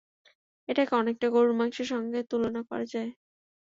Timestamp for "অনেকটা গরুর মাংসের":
0.95-1.87